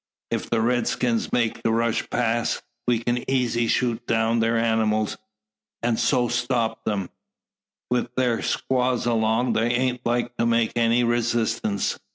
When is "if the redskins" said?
0.31-1.31